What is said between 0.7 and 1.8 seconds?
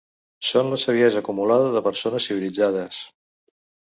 la saviesa acumulada